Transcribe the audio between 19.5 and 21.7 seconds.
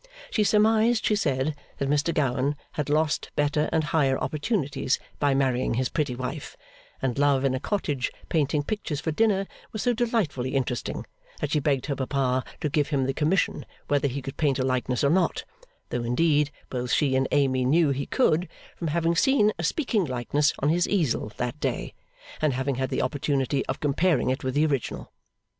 a speaking likeness on his easel that